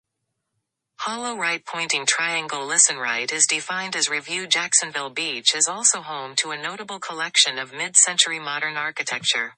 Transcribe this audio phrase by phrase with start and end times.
[4.49, 9.49] Jacksonville Beach is also home to a notable collection of Mid-Century modern architecture.